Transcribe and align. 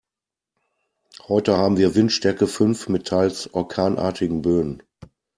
Heute 1.27 1.57
haben 1.59 1.77
wir 1.77 1.93
Windstärke 1.93 2.47
fünf 2.47 2.89
mit 2.89 3.05
teils 3.07 3.53
orkanartigen 3.53 4.41
Böen. 4.41 4.81